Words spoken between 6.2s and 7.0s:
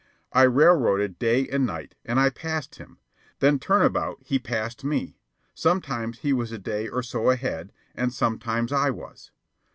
he was a day